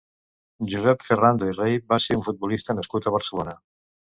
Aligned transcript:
Josep 0.73 1.03
Ferrando 1.09 1.51
i 1.51 1.53
Rey 1.59 1.77
va 1.93 1.99
ser 2.07 2.19
un 2.21 2.25
futbolista 2.31 2.77
nascut 2.81 3.07
a 3.13 3.17
Barcelona. 3.19 3.59